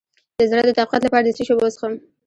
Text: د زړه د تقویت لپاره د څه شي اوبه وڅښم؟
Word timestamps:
د 0.39 0.41
زړه 0.49 0.61
د 0.65 0.69
تقویت 0.79 1.01
لپاره 1.03 1.23
د 1.25 1.29
څه 1.37 1.41
شي 1.47 1.51
اوبه 1.53 1.65
وڅښم؟ 1.67 1.93